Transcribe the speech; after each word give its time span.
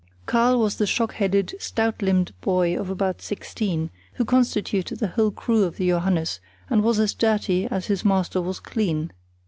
Karl 0.25 0.57
was 0.57 0.77
the 0.77 0.87
shock 0.87 1.13
headed, 1.13 1.53
stout 1.59 2.01
limbed 2.01 2.33
boy 2.41 2.75
of 2.75 2.89
about 2.89 3.21
sixteen, 3.21 3.91
who 4.13 4.25
constituted 4.25 4.97
the 4.97 5.09
whole 5.09 5.29
crew 5.29 5.61
of 5.63 5.75
the 5.77 5.87
Johannes, 5.89 6.39
and 6.71 6.81
was 6.83 6.97
as 6.97 7.13
dirty 7.13 7.67
as 7.67 7.85
his 7.85 8.03
master 8.03 8.41
was 8.41 8.59
clean. 8.59 9.11